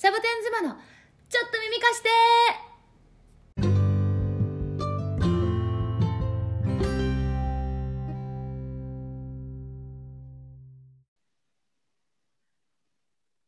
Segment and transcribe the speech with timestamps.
[0.00, 0.78] サボテン妻の
[1.28, 2.08] ちょっと耳貸して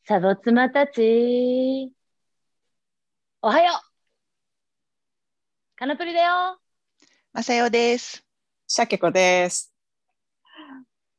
[0.05, 1.91] サボ妻たち
[3.41, 3.77] おはよう
[5.77, 6.59] カナプリだよ
[7.33, 8.23] まさよです。
[8.67, 9.73] シャケ子です。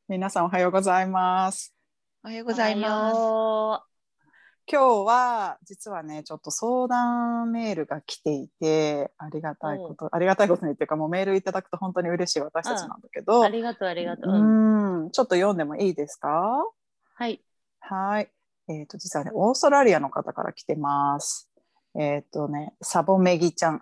[0.07, 1.73] 皆さんおはようございます。
[2.23, 3.92] おはようございます。
[4.71, 16.29] ま今日は実はね、ちょっと相談メールが来ていて、ありがたいこと、ありがたいことにっていうか、もうメールいただくと本当に嬉しい私たちなんだけど、ありがとうありがとう、ううんん、ちょっと読んでもいいですか？
[17.15, 17.41] はい
[17.79, 18.29] はい。
[18.69, 21.49] えっ、と、実はね、オーストラリアの方から来てます。
[21.99, 23.81] えっ、とね、サボメギちゃん。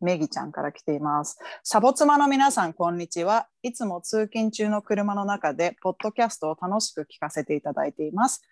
[0.00, 1.38] メギちゃんから来ています。
[1.64, 3.48] サボ妻の皆さん、こんにちは。
[3.62, 8.42] いつも通勤中の車の中で、ポッドキャストを楽しく聞かせていただいています。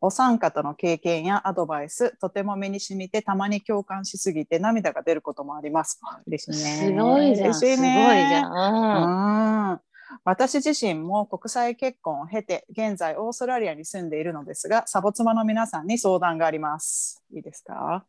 [0.00, 6.00] お三方の経験やアドバイス、とても目に染みて、たまに共感しすぎて涙が出ることもあります。
[6.26, 6.76] 嬉しいね。
[6.76, 7.48] すごいじゃん。
[7.48, 9.70] 嬉しいねすごいじゃん。
[9.72, 9.80] うん
[10.24, 18.04] 私自身も国際結婚を経て現在オーストラリアに住んでいるのですがサボ妻の皆さんに相談がありますいいですか？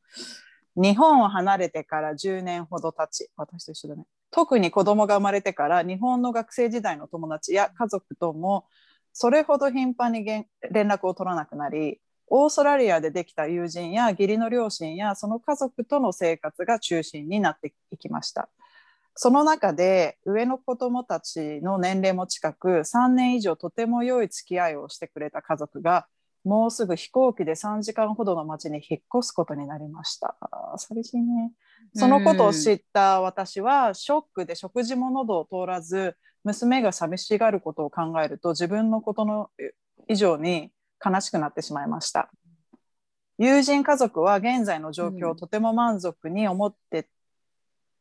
[0.76, 8.66] 日本を離れてから10年ほど経ち私と一緒だね特に子供が生まれてから日本の学生時代の友達や家族とも
[9.20, 18.48] それほど頻繁に連絡を取らなくなりオーストラリアでできた友人や義理の両親やその家族との生活が中心になっていきました。
[19.16, 26.06] その中で上の子供たちの年齢も近く3年以上とても良い付き合いをしてくれた家族が
[26.44, 30.38] もうすぐ飛行機で3時間ほどの町に引っ越すことになりました。
[30.78, 31.54] 寂しいね。
[31.95, 36.16] そのことを知った私はショックで食事も喉を通らず
[36.48, 39.50] 娘が寂しがることを考えると自分のことの
[40.08, 40.72] 以上に
[41.06, 42.31] 悲しくなってしまいました。
[43.38, 47.08] 友人家族は現在の状況をとても満足に思って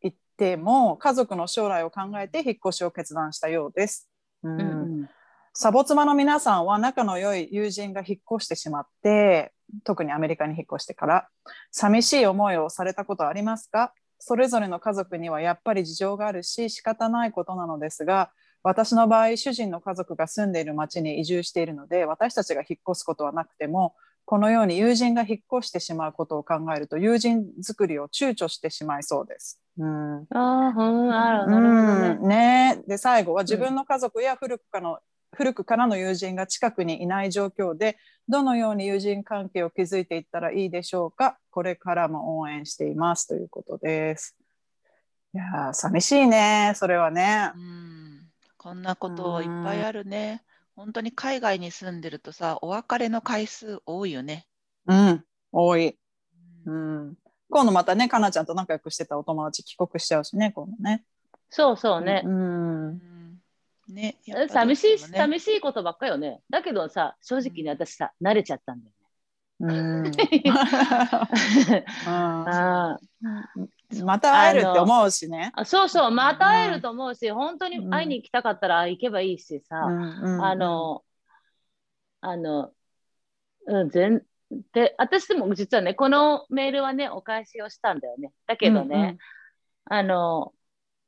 [0.03, 4.09] いても、家族の将来を考えて引っ越しを決断したようです。
[4.43, 5.11] うんうん
[5.59, 9.55] サボ妻の皆さんは仲の良い友人が引っ越してしまって、
[9.85, 11.29] 特にアメリカに引っ越してから、
[11.71, 13.95] 寂しい思いをされたことはありますか？
[14.19, 18.33] それぞれの家族にはやっぱり事情があるし仕方ないことなのですが、
[18.67, 23.95] 私の場合、主人の家族が住んでいる町に移住しているので、私たちが引っ越すことはなくても、
[24.25, 29.61] このように友人が引っ越してしまうことを考えると、友人作りを躊躇してしまいそうです。
[29.79, 32.19] うんああ、うん、るほどね。
[32.21, 34.99] うんねで最後は自分の家族や古くからの、
[35.33, 44.37] 古くからの友人が近くにいない状況でどのように友人関係を築いていったらいいでしょうかこれからも応援していますということです。
[45.35, 47.59] いやー寂しいねそれはねう。
[47.59, 48.26] ん、
[48.67, 50.43] こんなこといっぱいあるね。
[50.75, 54.45] 本当に海外に住んでるとさ、お別れの回数多いよね。
[54.89, 55.97] うん多い。
[56.65, 57.15] うん、
[57.49, 61.05] 今度またねかなちゃんと仲良くしてたお友達帰国しちゃうしね今度ね。
[61.49, 62.29] そうそうねう。
[62.29, 63.01] うんん
[63.87, 66.41] ね、やっぱ寂しい、寂しいことばっかよね。
[66.51, 68.93] だけどさ、正直に私さ、慣れちゃったんだよ
[69.61, 70.11] うんね。
[70.45, 70.55] うん
[72.05, 72.99] あ
[74.05, 75.53] また会えるって思うしね。
[75.55, 81.05] あそうそう、また会えると思うし、本当に会いに行きたかったら行けばいいしさ、あの、
[82.21, 82.73] あの、
[83.67, 84.23] うん、全
[84.73, 88.33] で、私でも実はね、このメールはね、お返しをしたんだよね。
[88.47, 89.19] だけどね、
[89.85, 90.53] あの、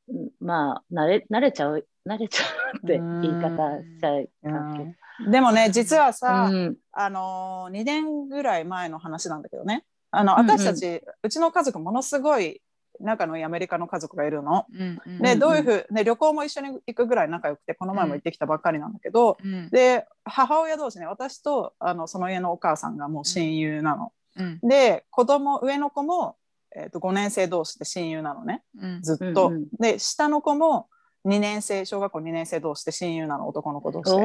[0.08, 0.30] うん。
[0.40, 2.44] まあ、慣れ、慣れちゃう、慣れちゃ
[2.74, 4.94] うって言い方しちゃいうんかけ
[5.24, 5.30] うん。
[5.30, 6.12] でもね実はど。
[6.14, 6.76] さ、うん。
[6.92, 9.84] あの2年ぐらい前の話なんだけどね。
[10.10, 10.46] あのうんうん。
[10.50, 12.62] 私たち、うちの家族ものすごい
[13.00, 14.66] 仲のいいアメリカの家族がいるの。
[14.72, 15.22] うんうん。
[15.22, 24.12] で、うんどういうふう、ね、旅行も一緒に行くぐらい仲良くてこの前も行ってきたばっかりなんだけど、うんで母親同士ね私とあのその家のお母さんがもう親友なの。
[24.36, 24.60] うん。
[24.62, 26.36] で子供上の子も、
[26.76, 28.62] えー、と5年生同士で親友なのね。
[28.80, 29.02] うん。
[29.02, 29.48] ずっと。
[29.48, 29.66] うんうん。
[29.78, 30.88] で下の子も
[31.28, 34.22] 2年生小学校2年生同士で親友なの男の子同士で。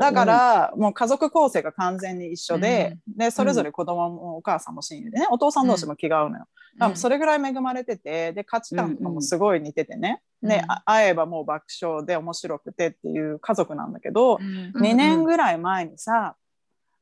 [0.00, 6.44] だか、ら、もう家族構成が完全に一緒で、でそれぞれ子供もお母さんも親友でねお父さん同士も気が合うのよ、
[6.78, 10.48] だからそれぐらい恵まれててで価値観とかもすごい似ててね、うん。
[10.50, 14.72] であ会えばもう爆笑で面白くてっていう家族なんだけど、うん。
[14.74, 16.36] うん2年ぐらい前にさ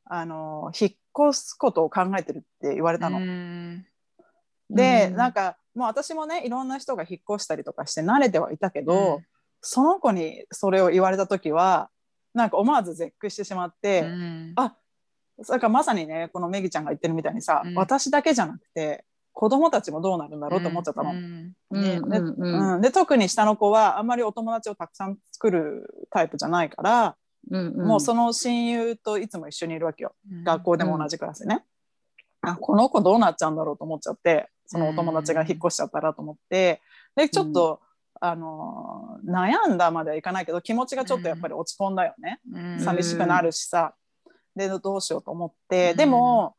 [0.06, 0.90] あの引っ
[1.28, 3.18] 越すことを考えてるって言われたの。
[3.18, 3.84] うん。
[4.70, 5.16] で、うん。
[5.16, 9.20] なんかもう私もねいろんな人が引っ越したりとかして慣れてはいたけど、
[9.60, 11.90] その子にそれを言われた時は
[12.34, 14.00] なんか思わず絶句してしまって。
[14.00, 14.52] うん。
[14.56, 14.74] あ
[15.42, 17.74] それからまさにねこのメギちゃんが言ってるみたいにさ、うん。
[17.74, 21.12] 私だけじゃなくて子供たちもどうなるんだろうと思っちゃったの。
[21.12, 22.80] うん。
[22.80, 27.16] で特に下の子はあんまりお友達をたくさん作るタイプじゃないから、
[27.50, 27.86] うんうん。
[27.86, 30.14] もうその親友といつも一緒にいるわけよ。
[30.42, 31.64] 学校でも同じクラスでね。
[32.40, 36.82] あこの子どうなっちゃうんだろうと思っちゃってそのお友達が引っ越しちゃったらと思って
[37.14, 37.80] でちょっと、
[38.20, 42.40] あの悩んだまではいかないけど気持ちがちょっとやっぱり落ち込んだよね、
[42.80, 43.94] 寂しくなるしさ。
[44.54, 46.56] でどうしようと思って、でも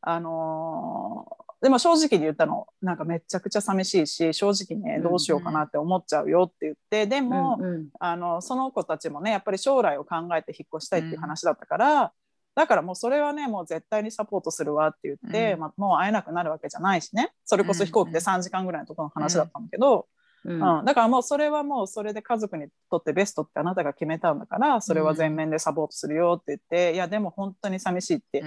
[0.00, 1.26] あの
[1.62, 7.58] でも正直に言ったのなんかめちゃくちゃ寂しいし正直ねどうしようかなって思っちゃうよって言って、でも、
[7.98, 12.12] あのその子たちもねやっぱり将来を考えて引っ越したいっていう話だったから、
[12.56, 17.30] だからもうそれはねもう絶対にサポートするわって言って、うん、まあ、もう会えなくなるわけじゃないしね。
[17.44, 20.06] それこそ飛行機で3時間ぐらいのところの話だったんだけど、
[20.46, 26.60] うん、うん、だからもうそれはもうそれで家族にとってベストってあなたが決めたんだからそれは全面でサポートするよって言っ
[26.90, 28.42] て、いやでも本当に寂しいって、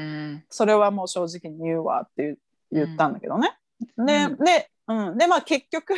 [0.50, 2.38] それはもう正直に言うわって
[2.72, 3.56] 言ったんだけどね。
[3.96, 5.94] で,、でうん、でまあ結局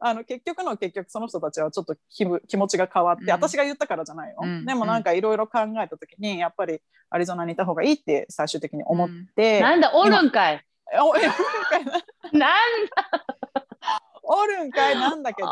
[0.00, 6.80] あの結局の結局その人たちはちょっと気気持ちが変わって、うん、私が言ったからじゃないよ、うん、でもなんかいろいろ考えた時にやっぱり
[7.10, 10.64] アリゾナにいた方がいいって最終的に思って、なんだおるんかい。
[11.02, 11.36] おるんか
[11.78, 11.84] い
[12.38, 12.52] なん
[12.86, 13.26] だ。
[14.22, 15.48] おるんかい なんだけど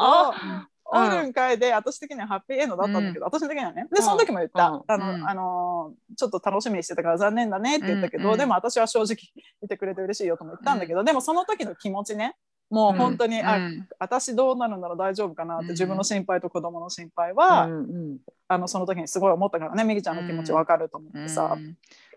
[0.88, 3.87] おるんかいで、私的にはハッピーエンドだったんだけど、私的にはね。
[3.90, 4.84] で、その時も言った。
[4.87, 9.16] あの、あのちょっと楽しみにしてたから残念だねって言ったけど、でも私は正直
[9.62, 12.37] いてくれて嬉しいよとも言ったんだけど、でもその時の気持ちね、
[12.68, 13.58] もう本当に、うん、あ、
[13.98, 18.18] 私どうなるなら大丈夫かなって、自分の心配と子供の心配は、うん、
[18.48, 21.56] あのその時にすごい思ったからねみぎちゃんの気持ちわかると思ってさ。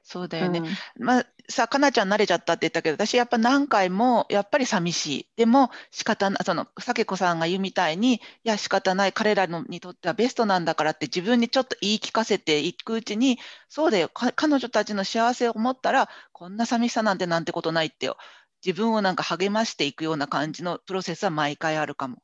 [0.01, 0.59] そうだよね。
[0.97, 5.27] うん、まあさかなちゃん慣れちゃったって言ったけど私やっぱ何回もやっぱり寂しい。
[5.35, 9.13] でも仕方ないそのさけこさんが言うみたいにいや仕方ない。
[9.13, 13.37] 彼らのにとってはベストなんだからって自分にちょっと言い聞かせていくうちに
[13.67, 14.09] そうだよ。
[14.13, 18.17] 彼女たちの幸せを思ったらこんな寂しさなんてなんてことないってよ。
[18.65, 22.17] 自分をなんか励ましていくような感じのプロセスは毎回あるかも。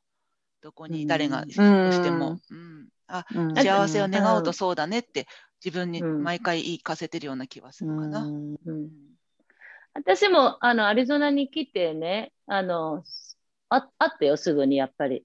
[0.62, 1.54] どこに誰がし
[2.02, 3.24] ても、うん、あ、
[3.54, 5.28] 幸せを願うとそうだねって
[5.64, 8.26] 自分に毎回言い聞かせてるような気はするかな。
[9.94, 13.04] 私もあのアリゾナに来てね、あの
[13.68, 15.24] ああったよ、すぐにやっぱり。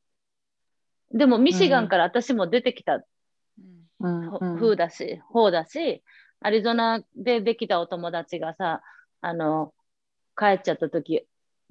[1.12, 3.04] でもミシガンから私も出てきた、
[4.00, 6.04] うん、風だし、方だし、
[6.40, 8.82] アリゾナでできたお友達がさ、
[9.22, 9.74] あの
[10.38, 11.26] 帰っちゃった時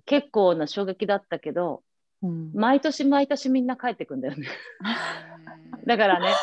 [0.06, 1.82] 結構な衝撃だったけど、
[2.22, 4.48] うん、毎年毎年みんな帰ってくんだよね。
[5.86, 6.34] だからね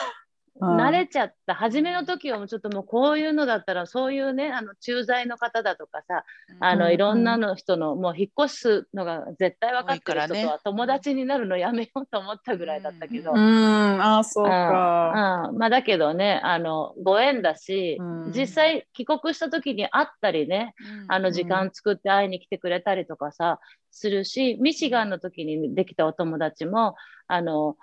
[0.59, 1.53] 慣れちゃった。
[1.53, 6.23] 初めの時はもうちょっともうこういうのだったら、そういうね、あの駐在の方だとかさ、
[6.59, 13.31] あの、いろんなの人の、もう引っ越すのが絶対分かってる人とは友達になるのやめようと思ったぐらいだったけど。
[13.31, 15.49] うん、ああ、そうか。
[15.49, 17.99] うん、まあだけどね、あの、ご縁だし、
[18.35, 20.73] 実際帰国した時に会ったりね、
[21.07, 23.59] あの、時間作って会いに来てくれたりとかさ、
[23.91, 26.95] するし、ミシガンの時にできたお友達も、
[27.27, 27.75] あの、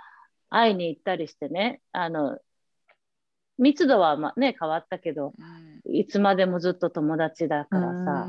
[0.50, 2.38] 会いに行ったりしてね、あの、
[3.58, 5.32] 密度はまあね変わったけど、
[5.86, 8.28] うん、いつまでもずっと友達だからさ、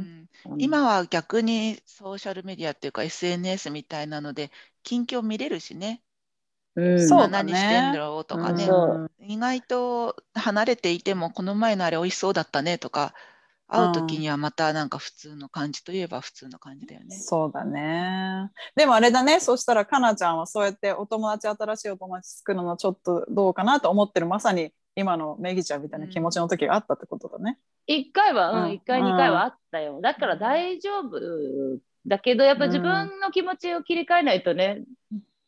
[0.49, 4.51] うん、今は逆にソーシャルメディアっていうか SNS みたいなので
[4.83, 6.01] 近況見れるしね、
[6.75, 8.67] うん、そう何してんだろうとかね、
[9.19, 13.13] 意外と離れていてもこの前のあれ美味しそうだったねとか
[13.67, 17.17] 会う時にはまたなんか普通の感じといえば普通の感じだよね。
[17.17, 18.51] そうだね。
[18.75, 24.27] でもあれだね、そしたらかなちゃんはそうやってお友達、新しいお友達作るのちょっとどうかなと思ってる。
[24.27, 27.57] まさに今のメギちゃんみたいな気持ちの時があったってことだね。
[27.85, 29.99] 一、回は、うん、一、回、二回はあったよ。
[30.01, 31.19] だから大丈夫
[32.07, 34.83] だけど、やっぱ自分の気持ちを切り替えないとね。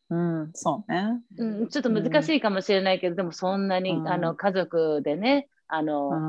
[0.10, 1.22] うん、そうね。
[1.38, 6.24] うん、ちょっと難しいかもしれないけど、でもそんなに、あの家族でね、あの、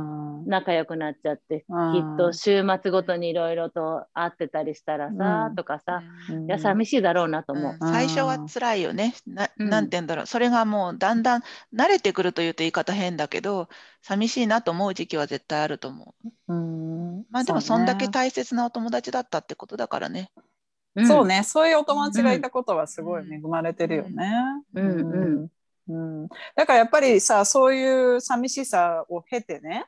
[0.44, 6.04] 仲良くなっちゃって、きっと週末ごとにいろいろと会ってたりしたらさ、とかさ、
[6.48, 7.78] いや寂しいだろうなと思う。
[7.84, 9.14] 最初は辛いよね。
[9.26, 10.26] ななんて言うんだろう。
[10.26, 11.42] それがもうだんだん
[11.74, 13.68] 慣れてくるというと言い方変だけど、
[14.02, 16.28] 寂しいなと思う時期は絶対あると思う。
[16.48, 17.26] うん。
[17.30, 20.30] まあでもそんだけ大切なお友達だったってことだからね。
[21.02, 24.30] そうね、そういうお友達がいたことはすごい恵まれてるよね。
[24.74, 25.34] うん。
[25.42, 25.48] うん
[25.88, 29.86] うん、だからやっぱりさそういう寂しさを経てね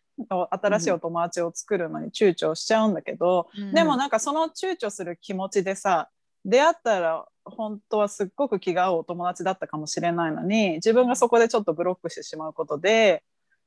[0.51, 6.09] 新しいお友達を作るのに躊躇しちゃうんだけど、うん、でもなんかその躊躇する気持ちでさ
[6.45, 13.23] 出会ったら本当はすっごく気が合うお友達だったかもしれないのに自分がそこでちょっとブロックしてしまうことで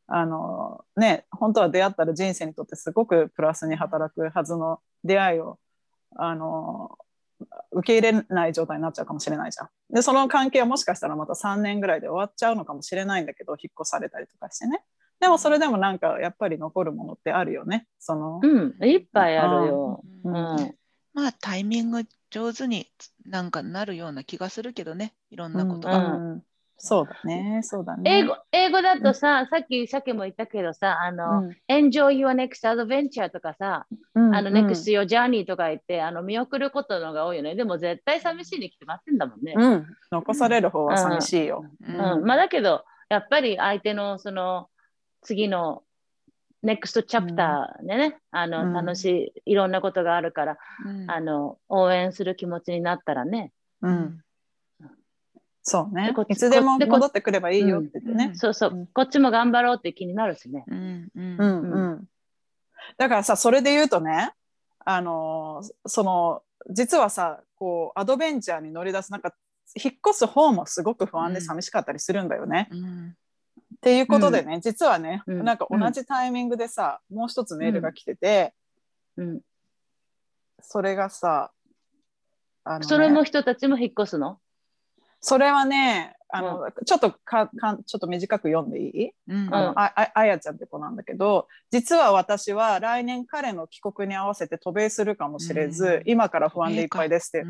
[0.07, 5.59] あのね本当は出会ったら人生にとってすごくプラスに働くはずの出会いを
[6.15, 6.97] あの
[7.71, 9.69] 受け入れない状態になっちゃうかもしれないじゃん。
[9.93, 14.83] でその関係はもしかしたらまた3年ぐらいで終わっちゃうのかもしれないんだけど引っ越されたりとかしてね。
[15.19, 17.87] でもそれでもなんかやっぱり残るものってあるよね。
[17.99, 20.03] そのうん、いっぱいあるよ。
[20.23, 20.33] うん、
[21.13, 22.87] まあタイミング上手に
[23.25, 26.15] なんかなるような気がするけどねいろんなことが。
[26.15, 26.43] うん
[26.77, 28.19] そうだね、そうだね。
[28.19, 37.55] 英語英語だとさ、うん、さっき鮭も言ったけどさ、あの、うん、Enjoy your next adventure とかさ、うん、あの、next your journey とか言って、あの、見送ることのが多いよね。
[37.55, 39.53] でも絶対寂しいに決まってんだもんね。
[39.55, 41.65] うん、残される方は寂しいよ。
[41.87, 44.67] うんまあだけど、やっぱり相手のその
[45.21, 45.83] 次の
[46.65, 50.57] next chapter でね、あの、楽しい、いろんなことがあるから、
[51.07, 53.51] あの、応援する気持ちになったらね。
[53.81, 54.19] うん
[55.63, 56.13] そうね。
[56.27, 58.25] いつでも戻ってくればいいよって言ってね。
[58.25, 60.65] うん、そうそう、こっちも頑張ろうって気になるしね。
[60.67, 61.37] うんうん。
[61.39, 61.43] う
[61.95, 62.07] ん
[62.97, 64.33] だからさ、それで言うとね、
[64.83, 69.33] あのその実はさ、こうアドベンチャーに乗り出すなんか
[69.81, 72.67] 引っ越す方もすごく不安で寂しかったりするんだよね。
[72.71, 73.15] うん、
[73.75, 78.53] っていうことでね、実はね、なんか同じタイミングでさ、もう一つメールが来てて、
[79.15, 79.39] うん。
[80.61, 81.51] それがさ、
[82.65, 84.39] あの、ね、それの人たちも引っ越すの？
[85.23, 97.41] それはね、あの、うん、ちょっとかかちょっと短く読んでいい、うん、あのああやちゃんって子なんだけど実は私は来年彼の帰国に合わせて渡米するかもしれず、うん、今から不安でいっぱいですっ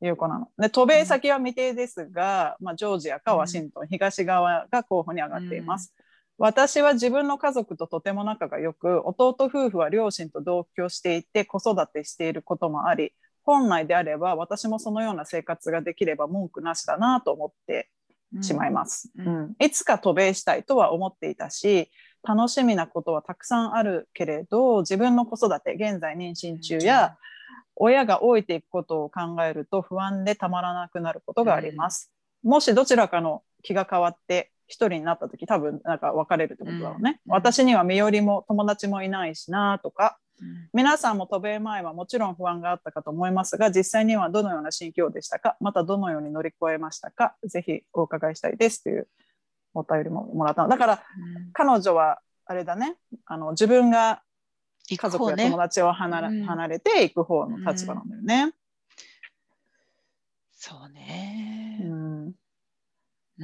[0.00, 0.48] ていう子なの。
[0.58, 5.94] で渡米先は未定ですが、まあ、ジョージアかワシントン、東側が候補に上がっています。
[6.38, 13.12] 私は自分の家族ととても仲が良く弟夫婦は両親と同居していて子育てしていることもあり
[13.44, 17.90] 本来であれば私もそのような生活ができれば文句なしだなと思って
[18.40, 21.90] しまいます、うん、うん、いつか渡米したいとは思っていたし
[22.22, 27.16] 楽しみなことはたくさんあるけれど自分の子育て現在妊娠中や
[27.74, 32.10] 親が老いていくことを考えると不安でたまらなくなることがあります、
[32.44, 40.18] うん、もしどちらかの気が変わって一人になった時多分なんか別れるってことだろうね、うん、私には身寄りも友達もいないしなとか
[40.72, 45.56] 皆さんも渡米前はもちろん不安があったかと思いますが実際にはどのような心境でしたか？
[45.60, 47.36] またどのように乗り越えましたか？
[47.44, 49.08] ぜひお伺いしたいですという
[49.74, 50.68] お便りももらったの。
[50.68, 52.96] だから、うん、彼女はあれだね。
[53.26, 54.22] あの自分が
[54.90, 58.42] 家族や友達を離,、ね、離れていく方の立場なんだよね。
[58.44, 58.52] うん、
[60.52, 62.32] そうね、うん。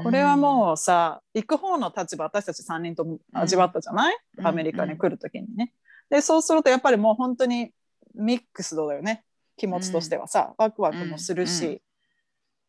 [0.03, 5.73] これはもうさ、行く方の立場私たち3人とも味わったじゃない、アメリカに来る時にね。
[6.11, 7.73] でそうするとやっぱりもう本当に
[8.15, 9.25] ミックスドだよね。
[9.57, 11.81] 気持ちとしてはさ、ワクワクもするし、うんうん、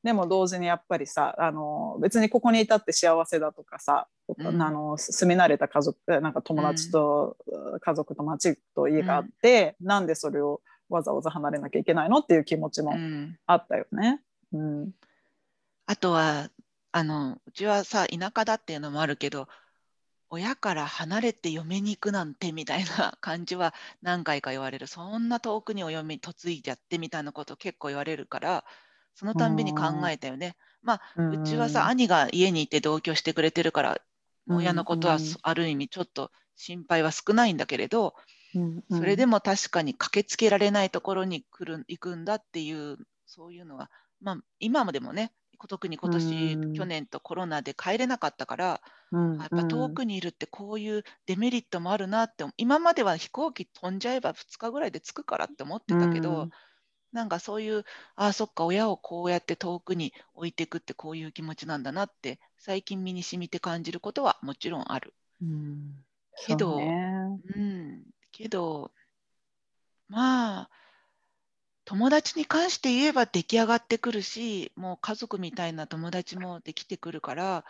[0.04, 7.38] でも同時にやっぱりさあの別にここにいたって幸せだとかさ、うん、あの住み慣れた家族なんか友達と、
[7.82, 12.96] 家族と町と家があって、うん、なんでそれをわざわざ離れなきゃいけないのっていう気持ちも
[13.46, 14.22] あったよね。
[14.52, 14.92] うん。
[15.86, 16.50] あとは
[16.92, 19.48] あのうちはさ田舎だっていうのもあるけど
[20.30, 24.88] 親から離れて嫁に行くなんてみたいな 感じは何回か言われる。
[24.88, 28.64] そんな遠くにお嫁に嫁いじゃってみたいなこと結構言われるから
[29.16, 30.56] そのたんびに考えたよね。
[30.82, 34.02] まあうちはさ兄が家にいて同居してくれてるから
[34.48, 38.16] 親のことはある意味ちょっと心配は少ないんだけれど
[38.90, 45.32] それでも確かに駆けつけられないところに来る行くんだっていうそういうのはまあ今もでもね
[45.68, 56.52] 特に今年、去年とコロナで帰れなかったから、うん、やっぱ遠くにいるってこういうデメリットもあるなって今までは飛行機飛んじゃえば2日ぐらいで着くからって思ってたけど、うん、
[57.12, 57.86] なんかそういう
[58.16, 65.14] ああそっか親をこうやって遠くに置いていくってこういう気持ちなんだなって最近身に染みて感じることはもちろんある。
[65.42, 65.96] うん、
[66.46, 68.92] けどうん、けど
[70.08, 70.70] まあ
[71.90, 77.66] 友達に関して言えば出来上がってくるし、もう家族みたいな友達もできてくるから、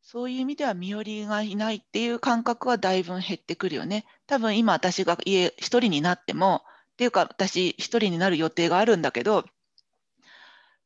[0.00, 4.06] そういう意味では身寄りがいないっていう感覚はだいぶ減ってくるよね。
[4.26, 6.62] 多分今私が家一人になっても、
[6.94, 9.44] っていうか私一人になる予定があるんだけど、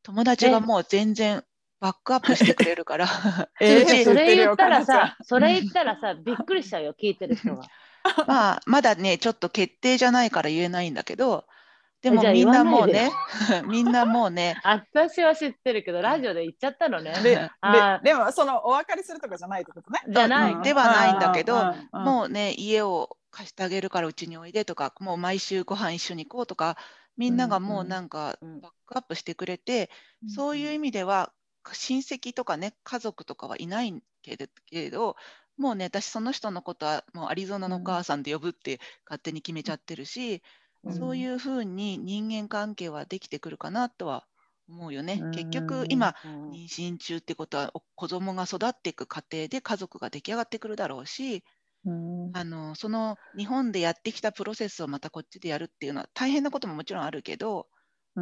[0.03, 1.45] 友達がもう全然
[1.79, 3.07] バックアップしてくれるから。
[3.61, 7.65] えー、 それ言ったらさ、それ言ったらさ、びっくりしちゃうよ、聞いてる人は。
[8.27, 11.47] まあ、まだね、ちょっと決定じゃないから言えないんだけど、
[12.07, 13.11] でもみんなもうね、
[13.67, 14.57] みんなもうね。
[14.63, 17.13] 私は知ってるけど、ラジオで言っちゃったのね。
[17.21, 17.51] で
[18.05, 20.01] でも、そのお分かりするとかじゃないってことね。
[20.09, 20.63] じゃない。
[20.63, 26.77] ではないんだけど、もうね、家を貸してあげるからうちにおいでとか、もう毎週ご飯一緒に行こうとか、
[27.17, 29.91] みんながもうなんかバックアップしてくれて、
[30.23, 31.33] うんうん、そういう意味では
[31.73, 34.39] 親戚とかね、家族とかはいないけ
[34.71, 35.17] れど、
[35.57, 40.43] もうね、私その人のことはもうアリゾナのお母さんで呼ぶって勝手に決めちゃってるし、
[40.91, 44.27] そういうふうに人間関係はできてくるかなとは
[44.69, 45.27] 思うよね。
[45.31, 46.15] 結局今
[46.53, 51.45] 妊娠中ってことは子供が育っていく過程で家族が出来上がってくるだろうし、
[52.33, 57.69] あのその日本でやってきたプロセスをまたこっちでやるっていうのは大変なことももちろんあるけど、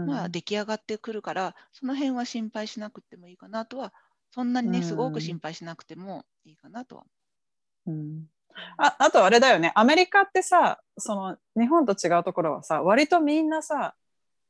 [0.05, 3.93] まあ出来上がってくるからその辺は心配しなくてもいいかなとは
[4.31, 7.07] そんなにねすごく心配しなくてもいいかなとは。
[7.87, 8.29] うん
[8.79, 9.73] ああとあれだよね。
[9.75, 13.95] アメリカってさその日本と違うところはさ割とみんなさ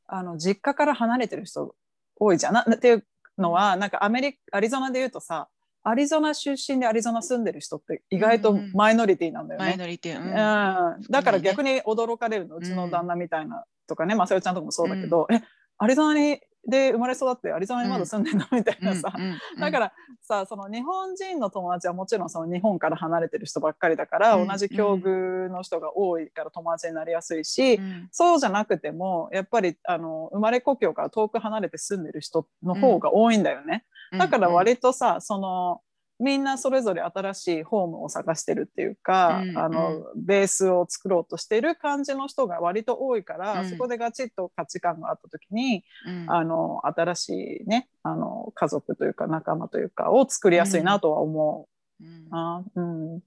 [0.07, 1.75] あの実家から離れてる人
[2.15, 2.53] 多いじゃん。
[2.53, 3.05] なっていう
[3.37, 5.47] のはなんかアメリアリゾナで言うとさ
[5.83, 9.65] アリゾナ出身でアリゾナ住んでる人って意外とマイノリティなんだよね。
[9.67, 15.43] マイノリティ、うん、だから逆に驚かれるの、うちの旦那みたいなとかね、まさよちゃんとかもそうだけど、うん、え
[15.77, 19.13] アリゾナにで生まれ育ってアリゾナにまだ住んでんの、みたいなさ、
[19.59, 27.79] だからさその日本人の友達はもちろんその日本から離れてる人ばっかりだから、同じ境遇の人が多いから友達になりやすいし、
[28.11, 33.85] そうじゃなくてもやっぱりあの生まれ故郷から遠く離れて住んでる人の方が多いんだよね。
[34.17, 35.81] だから割とさその
[36.19, 51.67] みんなそれぞれ新しいホームを探してるっていうか、うんうん、あのベースを作ろうとしてる感じの人が割と多いから、うん、そこでガチッと価値観があった時に、うん、あの新しいねあの家族というか仲間というかを作りやすいなとは思
[51.99, 52.03] う。
[52.03, 53.21] うん、あうん、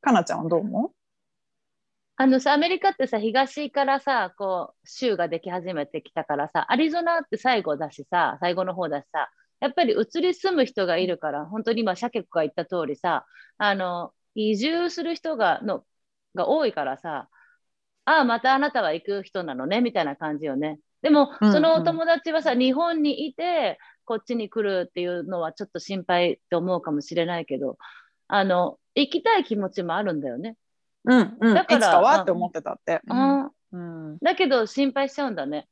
[0.00, 0.90] かなちゃんはどう思う？
[2.16, 9.30] あのさ、アメリカってさ、東からさ、こう、州ができ始めてきたからさ、アリゾナって最後だしさ、最後の方だしさ、
[9.60, 13.26] やっぱり移り住む人がいるから、本当に今、シャケ子が言った通りさ、
[13.58, 15.84] あの、移住する人が、の、
[16.34, 17.28] が多いからさ、
[18.04, 20.78] ああ、またあなたは行く人なのね、みたいな感じよね。
[21.02, 27.78] でも、そのお友達はさ、うんうん、日本にいて、こっちに来るっていうのはちょっと心配って思うかもしれないけど、
[28.28, 30.56] あの、行きたい気持ちもあるんだよね。
[31.04, 33.00] うんうん、だから、いつかはって思ってたって。
[33.72, 35.66] うん、だけど心配しちゃうんだね。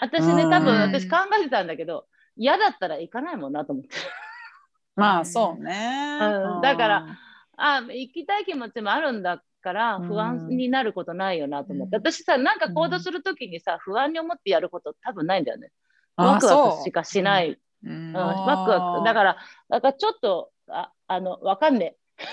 [0.00, 2.06] 私ね、多分私考えてたんだけど、
[2.36, 3.90] 嫌だったら行かないもんなと思って。
[4.96, 6.18] まあそうね。
[6.20, 7.18] うん、だから
[7.56, 15.70] あ行きたい気持ちもあるんだから不安になることないよなと思って、うん、私さなんか行動するときにさ、不安に思ってやること多分ないんだよね。
[16.16, 17.58] ワクワクしかしない。
[17.84, 19.04] うん、ワクワク。
[19.04, 19.36] だから
[19.68, 22.24] だからちょっとああのわかんねえ。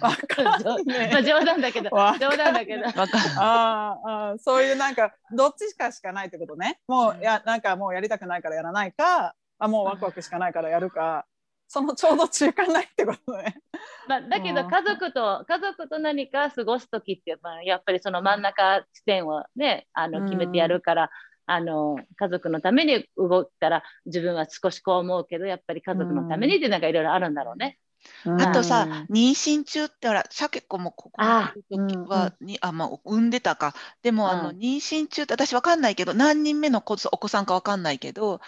[0.00, 1.90] わかんね まあ冗談だけど。
[1.90, 2.84] 冗談だけど。
[3.38, 6.80] ああそういうなんかどっちしかしかないってことね。
[6.88, 11.26] もうやなんかもうやりたくないからやらないかあもうワクワクしかないからやるか。
[11.70, 13.60] そのちょうど中間ないってことね。
[14.08, 21.10] まあ、だけど家族と、家族と何か過ごす時って、まあ、やっぱりその真ん中地点をねあの決めてやるから、
[21.44, 27.78] あの家族のために動いたら自分は少しこう思うけどやっぱり家族のためにってなんかいろいろあるんだろうね。
[28.24, 33.74] あとさ、妊娠中ってほら、シャケ子もここの時はに、あ、まあ、産んでたか。
[34.02, 38.40] でも、あの、妊娠中って私わかんないけど、何人目の子お子さんかわかんないけど、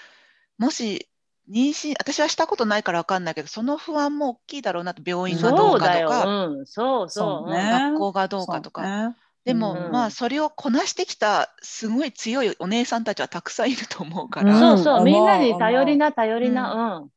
[0.60, 1.08] もし、
[1.50, 7.50] 妊娠、私はしたことないからわかんないけど、その不安も大きいだろうなと、病院がどうかとか、うん、そうそう。
[7.50, 9.16] 学校がどうかとか。
[9.44, 15.02] でも、うん、まあそれをこなしてきたすごい強いお姉さんたちはたくさんいると思うから、そうそう。
[15.02, 17.10] みんなに頼りな頼りな、うん、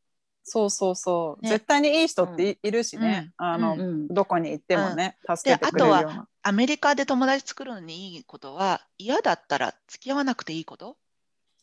[0.44, 6.00] そうそうそう、ね、絶対にいい人ってい,、るしね、うん、あの、うん、どこに行ってもね、助けてくれるような。
[6.00, 10.96] あとはアメリカで友達作るのにいいことは嫌だったら付き合わなくていいこと？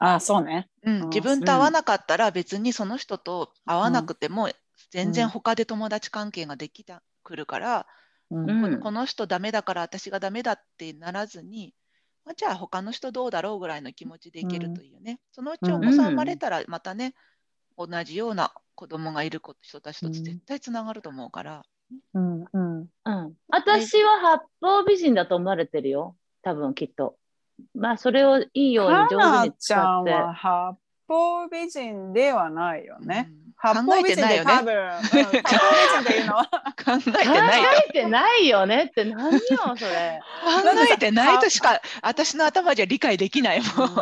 [0.01, 4.49] ああそうね、うん、自分と合わなかったら別にその人と合わなくても
[4.91, 7.87] 全然他で友達関係ができてくるから、
[8.31, 8.81] うん。
[8.81, 11.75] この人ダメだから私がダメだってならずに、
[12.25, 17.15] まあ、じゃあ他の人どうだろうぐらいの気持ちでいけるというね、そのうちお子さん生まれたらまたね、
[17.77, 21.63] 同じような子供がいる人たちと絶対つながると思うから。
[22.15, 22.45] うん。
[22.45, 22.79] うん。
[22.81, 26.17] うん、私は八方美人だと思われてるよ。
[26.43, 27.17] 多分きっと。
[27.75, 30.13] まあそれをいいように上手に使って。
[30.13, 30.77] 八
[31.09, 33.31] 方美人ではないよね。
[33.31, 33.41] うん。
[33.57, 36.49] 八方美人で多分、うん、 八方美人というのは。
[36.83, 39.41] 考えてない考えてないよねって何よ
[39.77, 40.21] それ。
[40.63, 43.95] 考えてないとしか私の頭じゃ理解できないもん、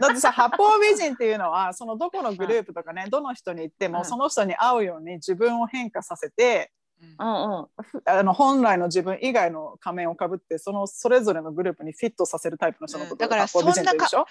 [0.00, 7.08] だってさ八方美人っていうのはそのどこのグループとかね、どの人に行っても、その人に合うように自分を変化させてうん。
[7.10, 7.66] うん、
[8.06, 14.26] あの本来の自分以外の仮面をかぶってそのそれぞれのグループにフィットさせるタイプの人のこと、うん、だからそんなか考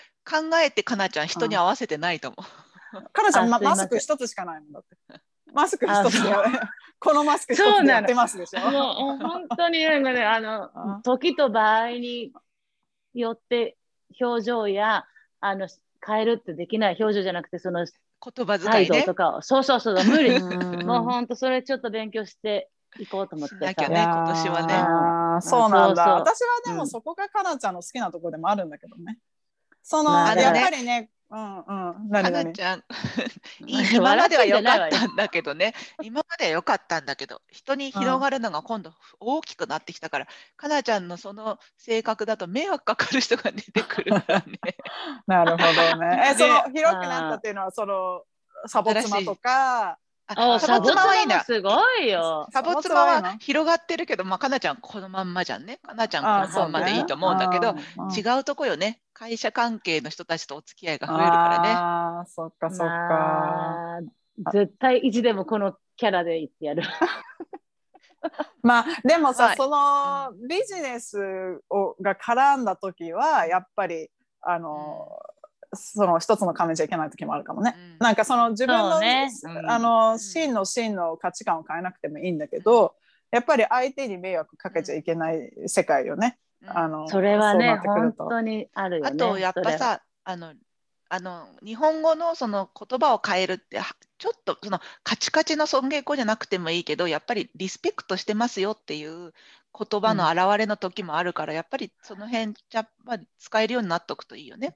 [0.64, 5.22] えてかなちゃん人に合わせてないと思う、かなちゃん、ま、マスク一つしかないもんだって。
[5.54, 6.44] マスク一つや
[7.00, 8.60] このマスク一つでやってますでしょ？
[8.70, 12.34] もう本当になんかね、あの、時と場合に
[13.14, 13.78] よって
[14.20, 15.06] 表情や、
[15.40, 15.70] あの、
[16.06, 17.86] 変えるってできない表情じゃなくて、その、
[18.24, 20.40] 言葉遣い、ね、とかそうそうそう、無理。
[20.86, 23.90] もう本当それちょっと勉強していこうと思ってさ。
[23.90, 24.74] ね、今年はね。
[24.74, 26.16] あそうなんだ。
[26.16, 29.20] 私はでもそこがかなちゃんの好きなところでもあるんだけどね。
[29.84, 31.62] その、やっぱりね、うんう
[32.08, 32.10] ん。
[32.10, 32.84] かなちゃん、
[33.66, 44.60] 今までは良かったんだけどね、今までは良かったんだけど、人に広がるのが今度大きくなってきたから、かなちゃんのその性格だと迷惑かかる人が出てくるからね。
[45.28, 46.32] なるほどね。
[46.32, 48.24] え、その広くなったっていうのは、その
[48.68, 51.44] サボ妻とか、あ、サボ妻はいいな。
[51.44, 52.48] すごいよ。
[52.52, 55.80] サボ妻は広がってるけど、まあ、かなちゃんこのまんまじゃんね。
[55.82, 57.76] かなちゃんこのまんまでいいと思うんだけど、
[58.16, 59.02] 違うとこよね。
[59.14, 61.70] 会社関係の人たちとお付き合いが増えるからね。
[61.70, 64.00] ああ、そっかそっか。
[64.52, 66.84] 絶対意地でもこのキャラで言ってやる。
[68.62, 74.10] まあでもさ、はい、そのビジネスをが絡んだ時はやっぱり
[74.42, 75.20] あの、
[75.74, 77.76] その一つの仮面じゃいけない時もあるかもね。
[77.78, 79.30] うん、なんかその自分の,、ね
[79.68, 82.96] あの真の真の価値観を変えなくてもいいんだけど、
[83.32, 86.38] やっぱり相手に迷惑かけちゃいけない世界よね。
[86.66, 89.12] あのそれはね本当にあるよね。
[89.14, 90.54] あとやっぱさあの
[91.10, 93.80] あの日本語のその言葉を変えるって
[94.18, 99.34] ちょっとそのカチカチの尊敬語じゃなくてもいいけどやっぱりリスペクトしてますよっていう
[99.78, 104.76] 言葉の表れの時もあるから、うん、やっぱりその辺じゃ、まあ、使えるようになっておくといいよね。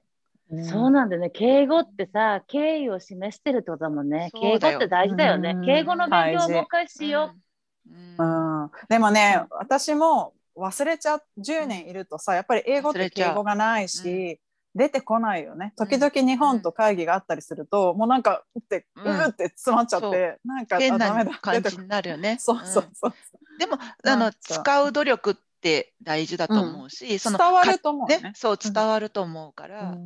[0.70, 1.30] そうなんだよね。
[1.30, 4.30] 敬語ってさ、敬意を示してるってことだもんね。
[4.34, 5.56] 敬語って大事だよね。
[5.64, 7.34] 敬語の勉強をもう一回しよ。
[7.88, 7.90] う。
[7.90, 11.22] うん、うん、でもね、私も忘れちゃう。
[11.38, 14.40] 10年いるとさやっぱり英語って敬語がないし、
[14.74, 15.72] 出てこないよね。
[15.76, 22.36] 時々日本と会議があったりすると、もうなんかうってうーって詰まっちゃって、なんか変な感じになるよね。
[22.40, 23.12] そうそうそう。
[23.58, 28.32] でもあの使う努力って大事だと思うし、その伝わると思うね。
[28.34, 29.96] そう伝わると思うから、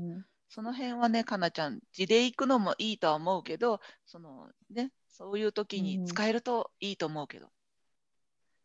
[0.50, 7.46] その辺はねかなちゃん字で行くのもいいとは思うけどそのねそういう時に使えるといいと思うけど、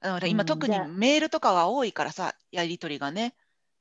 [0.02, 3.36] だから今、特にメールとかが多いからさやり取りがね。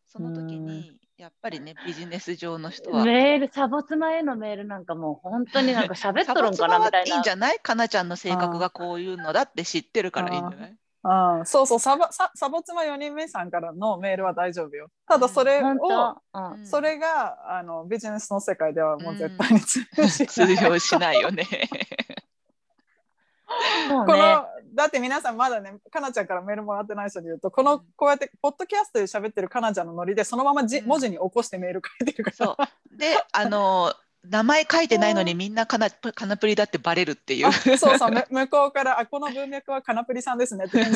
[0.07, 3.05] その時にやっぱりね、ビジネス上の人は。
[3.05, 7.15] メール、サボ妻へのメールなんかもう本当になんか喋っとるんかなみたいな。
[7.15, 7.59] いいんじゃない？
[7.61, 10.77] かなちゃんの性格がこういうのだって知ってるからいいんじゃない？
[11.03, 14.89] あそうそうサボササボ妻4人目さんからのメールは大丈夫よ。
[15.07, 21.47] ただそれを、うん、それがあのビジネスの世界ではもう絶対に通用しない、うん、通用しないよね。
[23.89, 32.37] このだって皆さんまだねかなちゃんからメールもらってない人に言うとこのこうやってポッドキャストで喋ってるかなちゃんのノリでそのままじ、うん、文字に起こしてメール書いてるから。
[32.37, 32.57] そ
[32.93, 32.97] う。
[32.97, 33.93] であの
[34.29, 37.53] 名前書いてないのにみんなカナカナプリだってバレるっていう。
[37.79, 40.85] そうそう 向こうからあこの文脈はカナプリさんですねって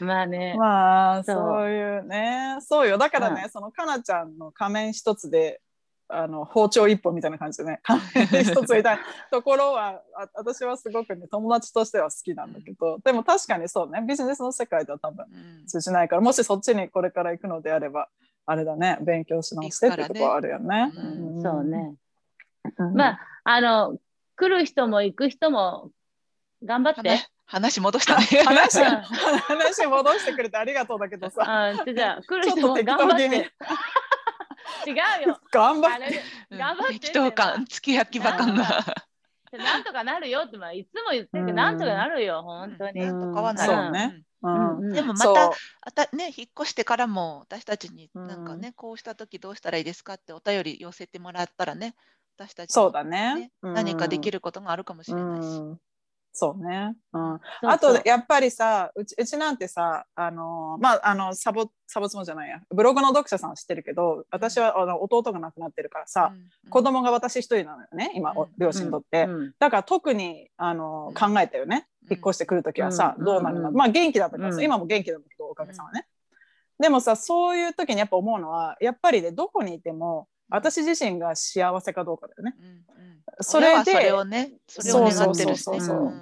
[0.00, 0.54] まあね。
[0.56, 1.70] まあそう。
[1.70, 2.58] いうね。
[2.60, 2.98] そうよ。
[2.98, 5.60] だからね、うん、そのかなちゃんの仮面一つで
[6.08, 7.80] あの包丁一本みたいな感じでね。
[8.42, 8.98] 一つみたいな
[9.30, 14.02] ところはあ私はすごくね友達としては好きなんだけど、でも確かにそうね。
[14.06, 15.26] ビジネスの世界では多分
[15.66, 18.08] 通じないから、もしそっちにこれから行くのであれば
[18.46, 20.92] あれだね勉強し直してってとこはあるよね。
[21.42, 21.94] そうね、
[22.94, 23.98] まああの
[24.36, 25.90] 来る人も行く人も
[26.64, 27.26] 頑張って。
[27.48, 28.82] 話戻したね話。
[28.82, 31.42] 話戻してくれてありがとうだけどさ。
[31.46, 33.52] あじゃあ来る人も頑張って。
[34.86, 34.92] 違
[35.24, 35.40] うよ。
[35.52, 36.22] 頑張って。
[36.50, 36.92] 頑張って。
[36.94, 38.84] 適当感、付け焼き場感が。
[39.58, 43.00] なんとかなるよって、まあ、いつも言ってるけど、なんとかなるよ、本当に。
[43.00, 43.20] なん。
[43.20, 43.92] とかはなる。
[43.92, 44.22] ね。
[44.92, 51.96] でもまたあた、ね、引っ越してからも私たちになんかね、こうした時どうしたらいいですかってお便り寄せてもらったらね
[52.36, 55.62] 私たち、そうだね、何かできることがあるかもしれないし。
[56.38, 56.94] そうね。
[57.14, 57.40] うん。
[57.62, 69.24] あと、やっぱりさ、うちうちなんてさ、あの、まあ、あの、サボ、サボツモじゃないや、ブログの読者さん知ってるけど、私はあの弟が亡くなってるからさ、うん、子供が私一人なのよね、今、両親にとって。
[69.24, 71.88] うん、だから特にあの考えたよね。
[72.10, 73.72] 引っ越してくるときはさ、どうなるの？
[73.72, 76.06] まあ、元気だったからさ、今も元気だけど、おかげさまね。
[76.78, 82.54] でもさ、そういう時にやっぱ思うのは、やっぱりね、どこにいても、私自身が幸せかどうかだよね。
[83.40, 85.70] それでそれをねそれを願ってるし。
[85.70, 85.78] ね。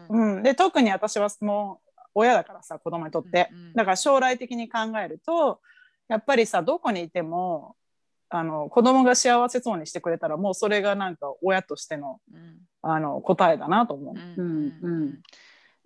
[0.08, 0.42] うん。
[0.42, 5.60] で特に私はもう親だからさ子供にとって、うんうん、だから将来的に考えると
[6.08, 7.76] やっぱりさどこにいても
[8.30, 14.14] あの子供が幸せそうにしてくれたらもうそれがなんか親としてのうん、あの答えだなと思う。
[14.14, 15.22] うんうん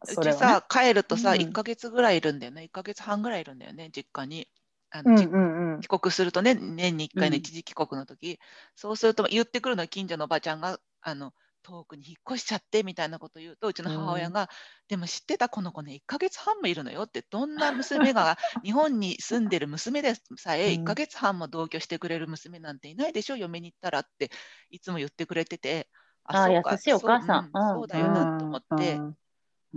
[0.00, 2.62] うちさ、帰るとさ、うん、1か月ぐらいいるんだよね。
[2.62, 4.46] 1か月半ぐらいいるんだよね実家に。
[4.90, 8.36] あの、うんうんうん、帰国するとね年に1回の一時帰国の時、うん、
[8.74, 14.48] そうすると言ってくるの近所のおばちゃんがあの遠くに引っ越しちゃってみたいなこと言うとうちの母親が、うん、
[14.88, 24.30] でも知ってたこの子ね1ヶ月半もいるのよってどんな娘が 日本に住んでる娘でさえ1ヶ月半も同居してくれる娘なんていないでしょ嫁に行ったらって
[24.70, 25.88] いつも言ってくれてて
[26.24, 29.00] あそうか優しいお母さん、そうだよなと思って、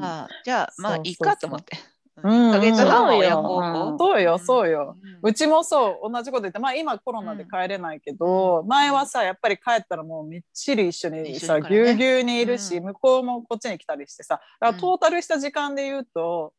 [0.02, 1.78] あじゃあまあいいかと思って。
[2.18, 3.98] 1ヶ月半親孝行。
[3.98, 4.98] そうよ、そうよ。
[5.24, 16.54] うちもそう、同じこと言って、まあ今コロナで帰れないけど、前はさ、やっぱり帰ったらもうみっちり一緒にさ、ぎゅうぎゅうにいるし、向こうもこっちに来たりしてさ、だからトータルした時間で言うと、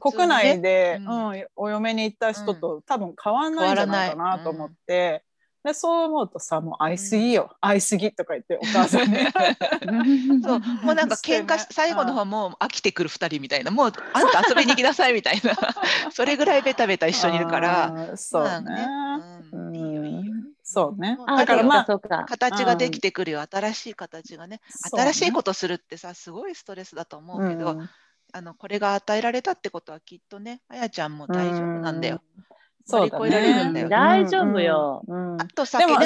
[0.00, 1.46] 国内で、うん。
[1.54, 5.24] お嫁に行った人と多分変わんないんじゃないかなと思って、
[5.64, 9.16] でそう思うとさもう愛すぎよ、うん、愛すぎとか言ってお母さんに。
[10.42, 10.58] そう。
[10.82, 13.70] もうなんか喧嘩し、最後の方もう飽きてくる2人みたいな。
[13.70, 15.54] もう あんた遊びに行きなさいみたいな。
[16.10, 18.16] それぐらいベタベタ一緒にいるから。
[18.16, 18.88] そうね、
[19.52, 21.16] うん、そうね。
[21.26, 24.60] だからまあ形ができてくるよ、新しい形がね。
[24.90, 27.80] 新しいことするってさ、すごいストレスだと思うけど、
[28.32, 32.20] あのこれが与えられたってことはきっとね、あやちゃんも大丈夫なんだよ。
[32.88, 33.88] 乗り越えられるんだよ。
[33.88, 35.02] 大丈夫よ。
[35.38, 35.98] あとさ、でも、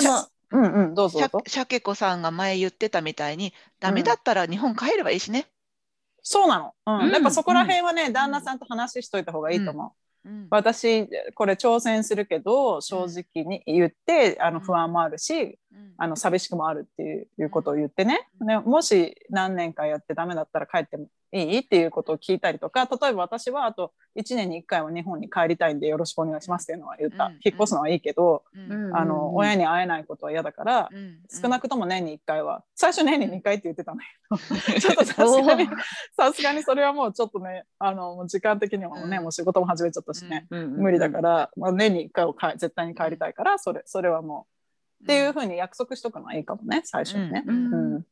[0.52, 5.46] うんうん、どうぞシャケ子さんが前言ってたみたいに、ダメだったら日本帰ればいいしね。
[6.22, 6.72] そうなの。
[6.86, 7.10] うん。
[7.10, 9.90] やっぱそこら辺はね、旦那さんと話しといた方がいいと思う。
[10.26, 15.58] うん、私これ挑戦するけど正直に言って、あの不安もあるし、
[15.98, 21.06] あの寂しくもあるっていうことを言ってね、ねもし何年かやってダメだったら帰っても
[21.42, 21.58] いい？
[21.58, 35.68] っていうことを聞いたりとか例えば私はあと1年に1回は日本に帰りたいんでよろしくお願いしますっていうのは言った、うん、引っ越すのはいいけど、うん、あの親に会えないことは嫌だから、うん、少なくとも年に1回は最初年に2回って言ってたんだけどちょっとさすがに
[36.16, 44.56] さすがにそれはもうちょっとねあの時間的にもね、もう仕事も始めちゃったしね、無理だから、まあ、年に1回をか絶対に帰りたいからそれそれはもう。
[45.04, 47.44] っていうふうに約束しとくのはいいかもね最初にね。
[47.46, 48.06] うん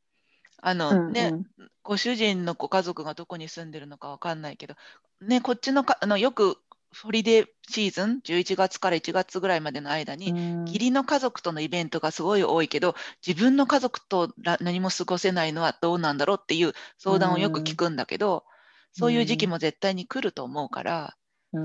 [0.58, 4.74] あの、ね、うんうん、ご主人のご家族がどこに住んでるのかわかんないけど、
[5.20, 6.58] ね、こっちのかあのよく
[7.02, 10.28] ホリデーシーズン11月から1月ぐらいまでの間に、
[10.66, 12.94] 義理の家族とのイベントがすごい多いけど
[13.26, 18.44] 自分の家族と何も過ごせないのはどうなんだろうっていう相談をよく聞くんだけど、
[18.92, 21.16] そういう時期も絶対に来ると思うから、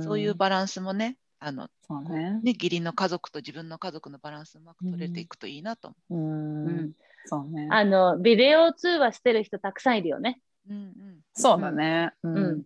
[0.02, 1.70] そういうバランスもねあの
[2.10, 6.70] ね、ね、義理の家族と自分の家族のバランスうまく取れていくといいなと思う。
[6.70, 6.92] うん
[7.26, 7.68] そうね。
[7.72, 10.42] あの、ビデオ通話してる人たくさんいるよね。
[10.70, 12.12] うんうん、そうだね。
[12.24, 12.62] うん。
[12.62, 12.64] だ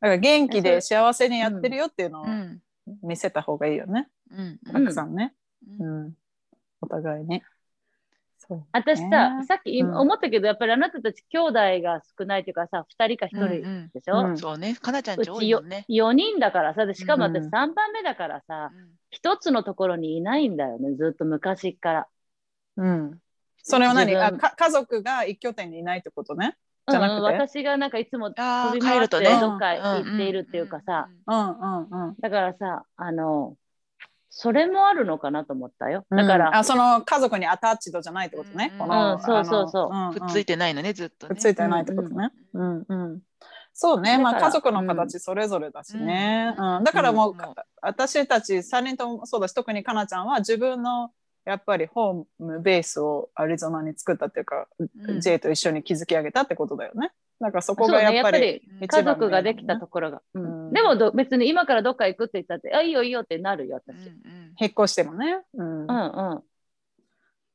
[0.00, 2.26] から元気で幸せにやってるよっていうのを
[3.02, 4.08] 見せた方がいいよね。
[4.30, 4.58] うん。
[4.72, 5.34] たくさんね。
[5.80, 6.14] うん。
[6.80, 7.42] お互いね。
[8.72, 15.84] 私さ、さっき思ったけど、やっぱりあなたたち兄弟が少ないというかさ、2人か1人でしょ、そうね、かなちゃんち多いよね。
[15.88, 18.70] 4人だからさ、しかも私3番目だからさ、
[19.10, 22.08] 一、つのところにいないんだよね、ずっと昔から。
[22.76, 23.20] うん。
[23.68, 24.16] それは何？
[24.16, 26.56] あか家族が一拠点にいないってことね？
[26.88, 31.08] じゃなくて、うん、私がなんかいつも飛び回ってどっか行っているっていうかさ、
[32.20, 33.56] だからさあの
[34.30, 36.06] それもあるのかなと思ったよ。
[36.10, 38.70] だから、うん、あその家族にアタッチドじゃないってことね？
[38.72, 42.30] うん、このそうそうそう、くっついてないのねずっと、ね、くっついてないってことね。
[42.54, 43.20] うんうん、
[43.74, 46.54] そうね、まあ家族の形それぞれだしね。
[46.56, 46.84] うん。
[46.84, 47.34] だからもう、
[47.80, 51.10] 私たち3人ともそうだし特にかなちゃんは自分の
[51.48, 57.10] やっぱりホームベースをアリゾナに作ったっていうか、うん、J と一緒に築き上げたってことだよね。
[57.40, 60.20] なんかそこがやっぱり、ね、家族ができたところが。
[60.34, 63.96] うん、でもど別に今からどっか行くって言ったって、あ、いいよいいよってなるよ、私。
[63.96, 65.40] うんうん、引っ越してもね。
[65.54, 66.42] うん、うんうん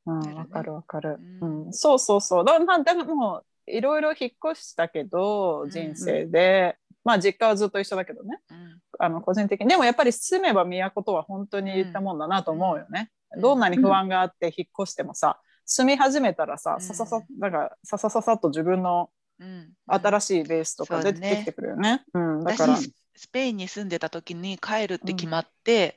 [0.06, 1.72] うん、わかるわかる、うん。
[1.72, 2.44] そうそうそう。
[2.44, 8.40] だまあ、でもいろいろ引っ越したけど、人生で、うんうん、まあ実家はずっと一緒だけどね。
[8.50, 9.68] うん、あの個人的に。
[9.68, 13.10] でもやっぱり住めば都とは本当に言ったもんだなと思うよね。
[13.38, 19.10] どんなに不安があって引っ越してもさ、住み始めたらさ、さささ、なんかささささっと自分の
[19.86, 22.04] 新しいベースとか出てきてくるよね。
[22.12, 22.76] うん、だから。
[23.16, 25.96] スペインに住んでた時に帰るって決まって、